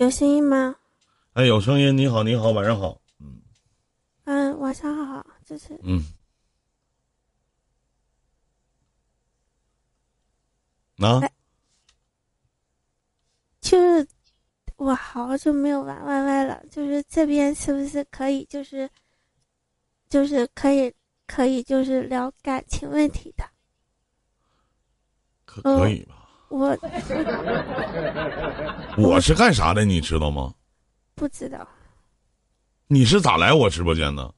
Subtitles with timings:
[0.00, 0.76] 有声音吗？
[1.34, 1.94] 哎，有声音。
[1.94, 2.98] 你好，你好，晚上好。
[3.18, 3.42] 嗯
[4.24, 6.02] 嗯，晚上好，这是嗯。
[11.06, 11.30] 啊，哎
[13.60, 14.08] 就是
[14.76, 18.88] 我好久没有玩 YY 了，就是这边是不是可以，就是
[20.08, 20.90] 就是可以
[21.26, 23.44] 可以就是聊感情问题的？
[25.44, 26.19] 可可以吧？
[26.50, 26.76] 我
[28.98, 29.84] 我是干啥的？
[29.84, 30.52] 你知道吗？
[31.14, 31.66] 不知道，
[32.88, 34.34] 你是咋来我直播间的？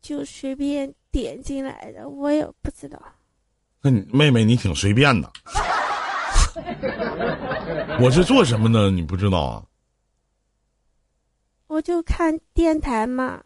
[0.00, 3.00] 就随便点进来的，我也不知道。
[3.80, 5.32] 那你妹妹，你挺随便的。
[8.00, 8.90] 我是做什么的？
[8.90, 9.64] 你不知道啊？
[11.68, 13.40] 我就看电台嘛，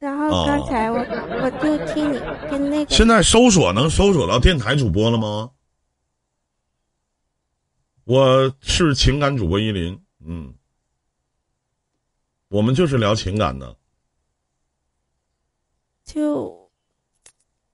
[0.00, 2.18] 然后刚才我、我就听你
[2.50, 5.50] 跟那个现在搜索能搜索到电台主播了吗？
[8.04, 10.54] 我是情感主播依林，嗯，
[12.48, 13.76] 我们就是聊情感的。
[16.02, 16.70] 就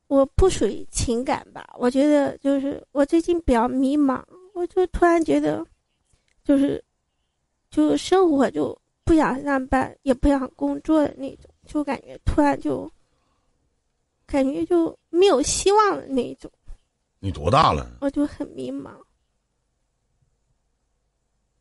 [0.09, 4.21] 我不属于情感吧，我觉得就是我最近比较迷茫，
[4.53, 5.65] 我就突然觉得，
[6.43, 6.85] 就是
[7.71, 12.91] 就生活就不想上班，也不想工作的那种，就感觉突然就
[14.27, 16.51] 感觉就没有希望的那一种，
[17.19, 17.99] 你多大了？
[18.01, 18.91] 我就很迷茫。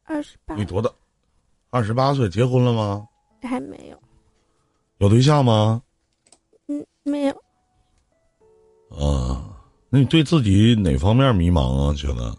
[0.03, 0.92] 二十八你多大？
[1.72, 3.08] 二十八岁，结婚了吗？
[3.42, 4.02] 还没有，
[5.00, 5.81] 有对象吗？
[6.67, 7.34] 嗯，没有。
[8.90, 9.59] 啊，
[9.90, 11.94] 那你对自己哪方面迷茫啊？
[11.94, 12.36] 觉得？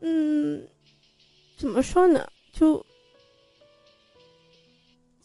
[0.00, 0.68] 嗯，
[1.56, 2.26] 怎么说呢？
[2.52, 2.84] 就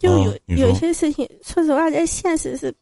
[0.04, 2.74] 就有、有些事情，说实话，在现实是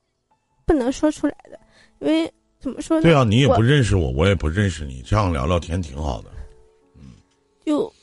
[0.66, 1.60] 不能说出来的，
[2.00, 3.04] 因为怎么说呢？
[3.04, 6.32] 对啊，你也不认识我，我也不认识你，这样聊聊天挺好的。
[6.96, 7.14] 嗯
[7.64, 7.94] 就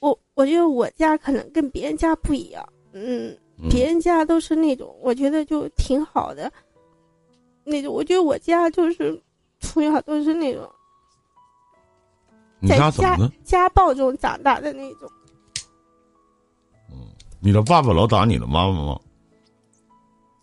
[0.00, 6.50] 我我觉得我家可能跟别人家不一样，嗯，嗯别人家都是那种我觉得就挺好的，
[7.64, 9.20] 那种我觉得我家就是
[9.60, 10.66] 从小都是那种
[12.60, 13.18] 你在家？
[13.44, 15.06] 家暴中长大的那种。
[17.44, 19.00] 你的爸爸老打你的妈妈吗？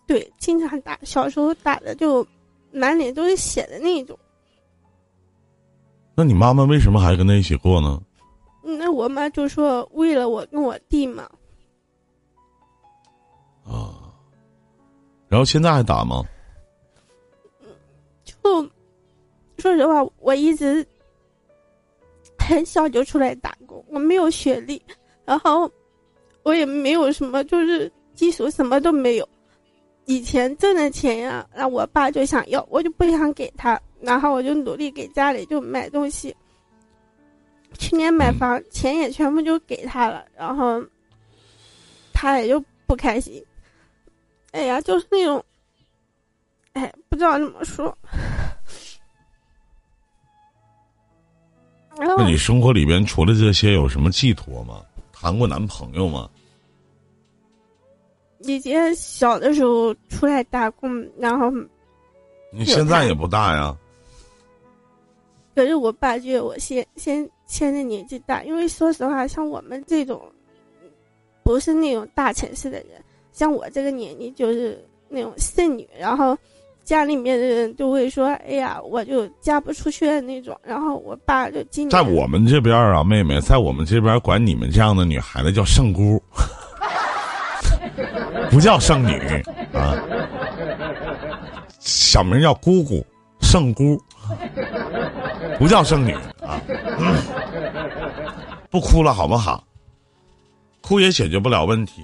[0.06, 2.25] 对，经常打，小时候打的就
[2.72, 4.16] 满脸都是血的那种。
[6.13, 8.00] 那你妈妈为什么还跟他一起过呢？
[8.63, 11.28] 嗯那我妈就说为了我跟我弟嘛，
[13.66, 14.13] 啊，
[15.28, 16.23] 然后现在还打吗？
[18.23, 18.61] 就
[19.57, 20.85] 说实话，我一直
[22.38, 24.79] 很小就出来打工，我没有学历，
[25.25, 25.67] 然后
[26.44, 29.29] 我也没有什么就是基础，什么都没有。
[30.06, 36.35] 以前挣的钱呀，然后我爸就想要，我就不想给他，然后我就努力给家里就买东西。
[37.78, 40.84] 去年买房，钱也全部就给他了，然后
[42.12, 43.41] 他也就不开心。
[44.52, 45.41] 哎呀，就是那种，
[46.73, 47.97] 哎，不知道怎么说。
[51.97, 54.84] 那你生活里边除了这些有什么寄托吗？
[55.22, 56.28] 谈过男朋友吗？
[58.40, 61.52] 以前小的时候出来打工，然后
[62.52, 63.78] 你现在也不大呀。
[65.54, 70.20] 可是我爸觉得我先先现在年纪大，因为说实话，像我们这种
[71.44, 73.00] 不是那种大城市的人，
[73.32, 76.36] 像我这个年纪就是那种剩女，然后
[76.84, 86.22] 家里面的人都会说：“哎呀，我就嫁不出去的那种。”然后我爸就今年在我们这边啊，妹妹，在我们这边管你们这样的女孩子叫圣姑，
[88.50, 89.14] 不叫圣女
[89.74, 89.96] 啊，
[91.80, 93.06] 小名叫姑姑，
[93.41, 93.97] 圣姑，
[95.58, 96.59] 不叫圣女啊。
[97.00, 97.16] 嗯
[98.70, 99.64] 不哭了好不好？
[100.81, 102.02] 哭也解决不了问题。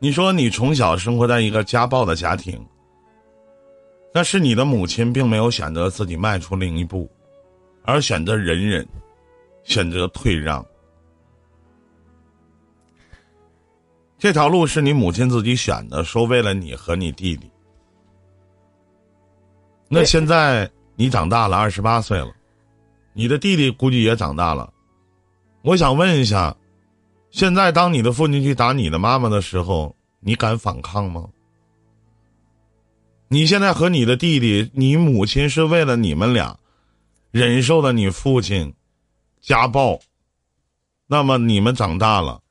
[0.00, 2.64] 你说你从小生活在一个家暴的家庭，
[4.12, 7.10] 但是你的母亲并没有选择自己迈出另一步，
[7.82, 8.86] 而选择忍忍，
[9.64, 10.64] 选择退让。
[14.18, 17.50] 这条路是你母亲自己选的，说为了你和你弟弟。
[19.88, 22.30] 那现在你长大了，二十八岁了，
[23.14, 24.72] 你的弟弟估计也长大了。
[25.62, 26.56] 我想问一下，
[27.30, 31.30] 现在当你的父亲去打你的妈妈的时候，你敢反抗吗？
[33.28, 36.58] 你现在和你的弟弟，你母亲是为了你们俩，
[37.30, 38.74] 忍受了你父亲
[39.40, 40.00] 家暴，
[41.06, 42.42] 那么你们长大了，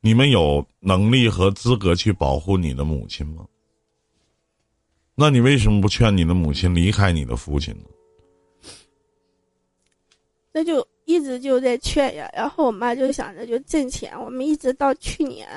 [0.00, 3.46] 你们有能力和资格去保护你的母亲吗？
[5.14, 7.84] 那你为什么不劝你的母亲离开你的父亲呢？
[10.52, 15.48] 那就一直就在劝呀，然后我妈就想着就挣钱，我们一直到去年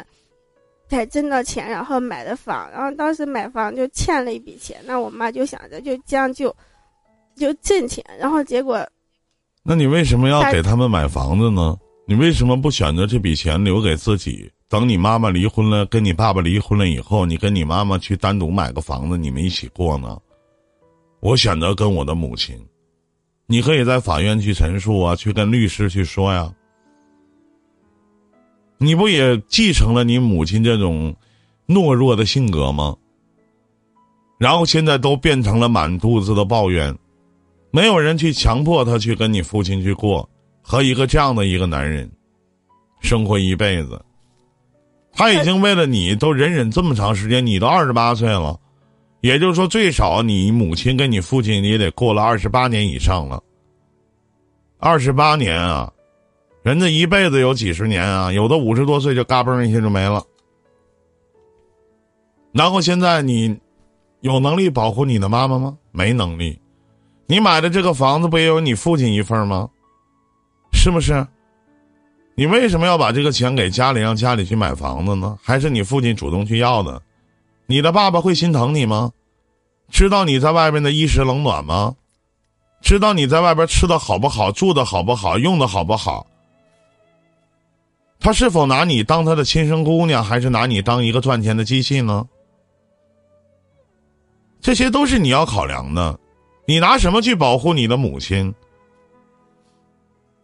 [0.88, 6.56] 才挣到钱，然后买的房，然后当时买房就欠了一笔钱，那我妈就想着就将就
[7.36, 8.88] 就挣钱，然后结果，
[9.64, 11.78] 那你为什么要给他们买房子呢？
[12.06, 14.50] 你为什么不选择这笔钱留给自己？
[14.68, 20.16] 等你妈妈离婚了，跟你爸爸离婚了以后，你跟你妈妈去单独买个房子，你们一起过呢？
[21.22, 22.56] 我选择跟我的母亲。
[23.52, 26.54] 你可以在法院去陈述啊，去跟律师去说呀。
[28.78, 31.16] 你不也继承了你母亲这种
[31.68, 32.96] 懦弱的性格吗？
[34.38, 36.96] 然后现在都变成了满肚子的抱怨，
[37.72, 40.30] 没有人去强迫他去跟你父亲去过，
[40.62, 42.08] 和一个这样的一个男人
[43.02, 44.00] 生活一辈子。
[45.12, 48.60] 他已经为了你都忍忍这么长时间，你都二十八岁了。
[49.22, 53.42] 也就是说，最少你母亲跟你父亲也得过了二十八年以上了。
[54.78, 55.92] 二十八年啊，
[56.64, 60.24] 人家一辈子有几十年啊，有的五十多岁就嘎嘣一下就没了。
[62.54, 63.60] 然后现在你
[64.22, 65.78] 有能力保护你的妈妈吗？
[65.92, 66.58] 没能力。
[67.26, 69.70] 你买的这个房子不也有你父亲一份吗？
[70.72, 71.28] 是不是？
[72.36, 75.38] 你为什么要把这个钱给家里，让家里去买房子呢？
[75.44, 77.02] 还是你父亲主动去要的？
[77.70, 79.12] 你的爸爸会心疼你吗？
[79.92, 81.96] 知道你在外面的衣食冷暖吗？
[82.82, 86.26] 知道你在外边吃的好不好，住的好不好，用的好不好？
[88.20, 92.28] 他是否拿你当他的亲生姑娘，还是拿你当一个赚钱的机器呢？
[94.60, 96.20] 这些都是你要考量的。
[96.66, 98.52] 你拿什么去保护你的母亲？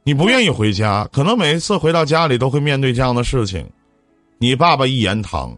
[0.04, 3.68] 你不愿意回家，可能每一次回到家里都会面对这样的事情。
[4.38, 5.58] 你爸爸一言堂。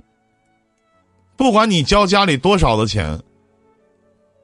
[1.38, 3.22] 不管你交家里多少的钱，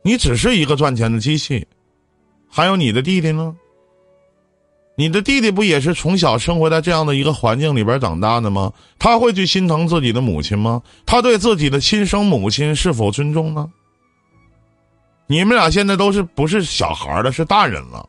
[0.03, 1.67] 你只是一个赚钱的机器。
[2.47, 3.55] 还有你的弟弟呢？
[4.95, 8.71] 你的弟弟不也是从小生活在这样的一个环境里边长大的吗？
[8.99, 10.83] 他会去心疼自己的母亲吗？
[11.03, 13.71] 他对自己的亲生母亲是否尊重呢？
[15.25, 18.07] 你们俩现在都是不是小孩了，是大人了，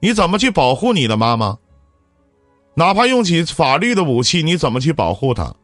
[0.00, 1.56] 你怎么去保护你的妈妈？
[2.74, 5.54] 哪怕用起法律的武器，你怎么去保护她？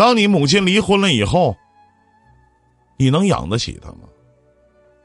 [0.00, 1.54] 当你母亲离婚了以后，
[2.96, 4.08] 你能养得起她吗？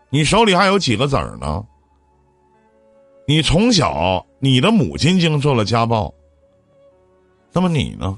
[0.10, 1.62] 你手里还有几个子儿呢？
[3.28, 6.14] 你从小你的母亲经受了家暴，
[7.52, 8.18] 那么你呢？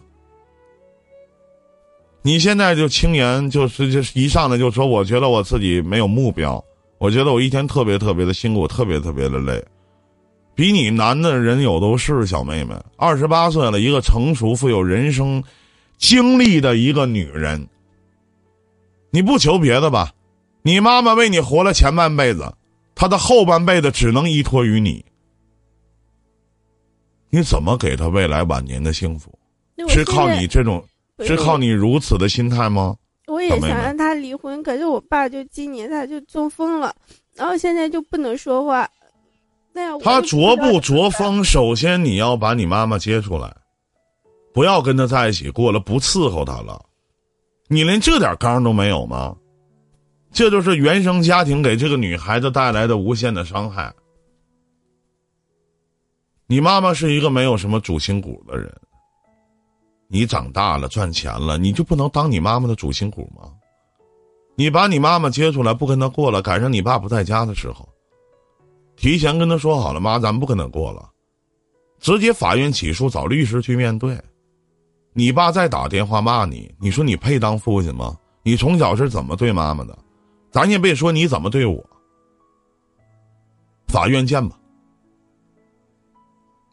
[2.21, 6.63] 你现在就轻言就是就是一上来就说，我觉得我自己没有目标，
[6.99, 9.65] 我觉得我一天特别特别的辛苦，特别特别的累，
[10.53, 15.43] 比你难的人有都是，小妹妹，二十八岁了，一个成熟富有人生。
[15.97, 17.67] 经历的一个女人，
[19.11, 20.11] 你不求别的吧？
[20.61, 22.53] 你妈妈为你活了前半辈子，
[22.93, 25.03] 她的后半辈子只能依托于你。
[27.29, 29.31] 你怎么给她未来晚年的幸福？
[29.89, 30.83] 是靠你这种，
[31.19, 32.95] 是靠你如此的心态吗？
[33.27, 36.95] 我也想让他离婚，可是我爸就今年他就中风了，
[37.35, 38.89] 然后现在就不能说话。
[39.73, 41.43] 那样他着不着风？
[41.43, 43.53] 首先你要把你妈妈接出来。
[44.57, 46.83] 不要跟他在一起过了，不伺候他了。
[47.67, 49.37] 你连这点刚都没有吗？
[50.31, 53.93] 这就是原生家庭给这个女孩子带来的无限的伤害。
[56.47, 58.75] 你妈妈是一个没有什么主心骨的人。
[60.07, 63.53] 你长大了赚钱了，你就不能当你妈妈的主心骨吗？
[64.55, 67.87] 你把你妈妈接出来，不跟她过了，赶上你爸不在家的时候，
[68.95, 71.07] 提前跟他说好了，妈，咱不跟他过了，
[71.99, 74.19] 直接法院起诉，找律师去面对。
[75.17, 78.15] 你爸再打电话骂你，你说你配当父亲吗？
[78.43, 79.97] 你从小是怎么对妈妈的？
[80.51, 81.83] 咱也别说你怎么对我。
[83.87, 84.55] 法院见吧。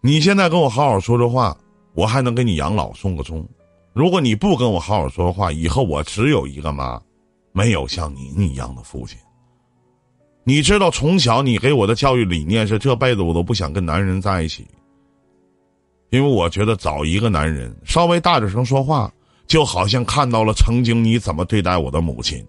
[0.03, 1.57] 你现在跟我好好说说话，
[1.95, 3.49] 我还能给你养老送个终。
[3.95, 7.01] 如果你不跟我好好说话，以后我只有一个妈，
[7.53, 9.19] 没有像您一样的父亲。
[10.45, 14.67] 你知道，从小你给我的教育理念是这辈子我都不想跟男人在一起。
[16.15, 19.13] 因为我觉得找一个男人稍微大点声说话，
[19.49, 22.47] 就好像看到了曾经你怎么对待我的母亲。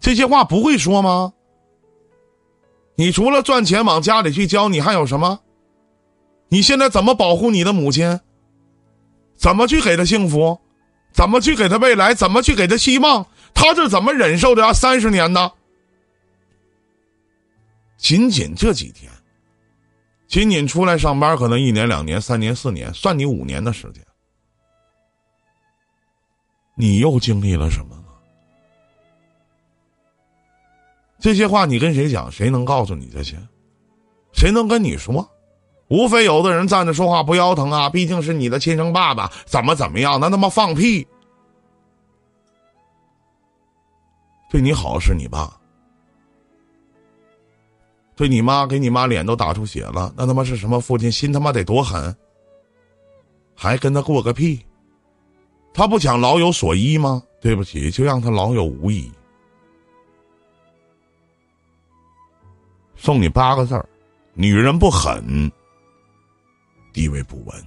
[0.00, 1.32] 这些话不会说吗？
[2.96, 5.38] 你除了赚钱往家里去交，你还有什么？
[6.48, 8.18] 你现在怎么保护你的母亲？
[9.36, 10.58] 怎么去给她幸福？
[11.12, 12.14] 怎么去给她未来？
[12.14, 13.24] 怎么去给她希望？
[13.54, 15.52] 她是怎么忍受的三十年呢？
[17.96, 19.08] 仅仅这几天。
[20.26, 24.04] 仅仅出来上班，可能一年、两年、三年、四年，算你五年的时间，
[26.74, 28.02] 你又经历了什么呢？
[31.18, 32.30] 这些话你跟谁讲？
[32.30, 33.36] 谁能告诉你这些？
[34.32, 35.26] 谁能跟你说？
[35.88, 37.88] 无非有的人站着说话不腰疼啊！
[37.88, 40.18] 毕竟是你的亲生爸爸，怎么怎么样？
[40.18, 41.06] 那他妈放屁！
[44.50, 45.58] 对你好是你爸，
[48.16, 51.12] 对你妈给你妈脸都打出血了，那他妈是什么父亲？
[51.12, 52.16] 心他妈得多狠！
[53.54, 54.64] 还跟他过个屁？
[55.74, 57.22] 他不想老有所依吗？
[57.42, 59.12] 对不起，就让他老有无依。
[62.96, 63.86] 送你八个字儿：
[64.32, 65.52] 女人不狠。
[66.94, 67.66] 地位不稳，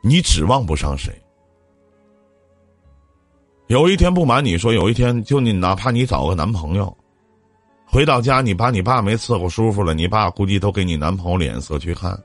[0.00, 1.12] 你指望不上谁。
[3.66, 6.96] 有一天不瞒你说，有一天就你哪怕你找个男朋友，
[7.92, 12.18] 回到家你把你爸没伺候舒服了，你爸估计都给你男朋友脸色去看。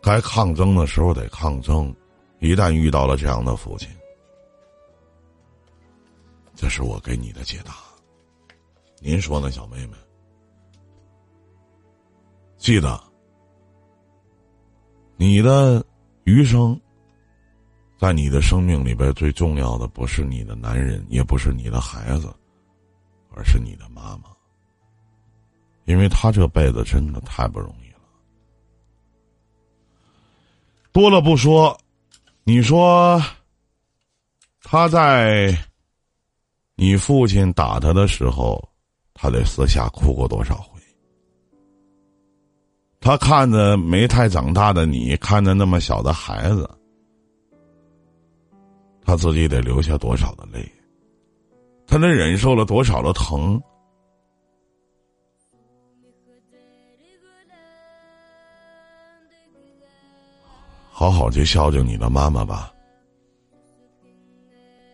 [0.00, 1.94] 该抗争的时候得抗争，
[2.38, 3.90] 一旦遇到了这样的父亲，
[6.54, 7.74] 这是我给你的解答。
[9.00, 9.98] 您说呢，小妹妹？
[12.56, 12.98] 记得，
[15.16, 15.84] 你的
[16.24, 16.80] 余生，
[17.98, 22.32] 在你的生命里边最重要的不是你的男人，也不是你的孩子，
[23.30, 24.24] 而是你的妈妈，
[25.84, 27.98] 因为她这辈子真的太不容易了。
[30.92, 31.78] 多了不说，
[32.44, 33.22] 你说，
[34.62, 35.56] 他在
[36.74, 38.62] 你父亲打他的时候。
[39.18, 40.78] 他得私下哭过多少回？
[43.00, 46.68] 他看着没太长大的你，看着那么小的孩子，
[49.06, 50.68] 他自己得流下多少的泪？
[51.86, 53.62] 他能忍受了多少的疼？
[60.90, 62.72] 好好去孝敬你的妈妈吧。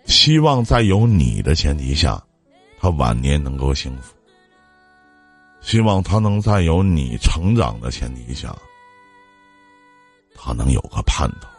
[0.05, 2.23] 希望在有你的前提下。
[2.79, 4.13] 他晚年能够幸福，
[5.61, 8.53] 希望他能在有你成长的前提下，
[10.35, 11.52] 他能有个盼头。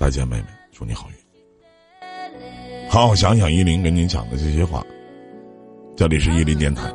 [0.00, 2.88] 再见，妹妹，祝你好运。
[2.88, 4.82] 好好想想依林跟您讲的这些话，
[5.94, 6.90] 这里是依林电台。